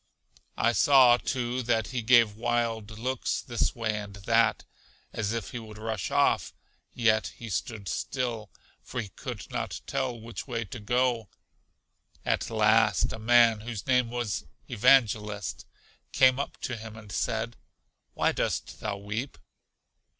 [0.57, 4.65] I saw, too, that he gave wild looks this way and that,
[5.13, 6.55] as if he would rush off;
[6.95, 8.49] yet he stood still,
[8.81, 11.29] for he could not tell which way to go.
[12.25, 15.67] At last, a man, whose name was Evangelist,
[16.11, 17.55] came up to him and said,
[18.15, 19.37] Why dost thou weep?